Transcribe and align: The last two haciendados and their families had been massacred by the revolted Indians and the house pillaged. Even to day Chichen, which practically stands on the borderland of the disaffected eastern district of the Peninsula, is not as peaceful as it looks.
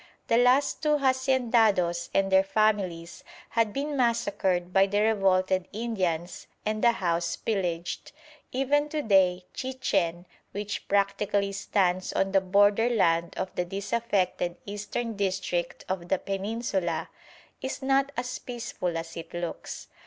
The 0.29 0.37
last 0.37 0.81
two 0.81 0.97
haciendados 0.97 2.09
and 2.11 2.31
their 2.31 2.41
families 2.43 3.23
had 3.49 3.71
been 3.71 3.95
massacred 3.95 4.73
by 4.73 4.87
the 4.87 4.99
revolted 5.01 5.67
Indians 5.71 6.47
and 6.65 6.83
the 6.83 6.93
house 6.93 7.35
pillaged. 7.35 8.11
Even 8.51 8.89
to 8.89 9.03
day 9.03 9.45
Chichen, 9.53 10.25
which 10.53 10.87
practically 10.87 11.51
stands 11.51 12.11
on 12.13 12.31
the 12.31 12.41
borderland 12.41 13.35
of 13.37 13.53
the 13.53 13.63
disaffected 13.63 14.55
eastern 14.65 15.15
district 15.15 15.85
of 15.87 16.07
the 16.09 16.17
Peninsula, 16.17 17.09
is 17.61 17.83
not 17.83 18.11
as 18.17 18.39
peaceful 18.39 18.97
as 18.97 19.15
it 19.15 19.31
looks. 19.35 19.85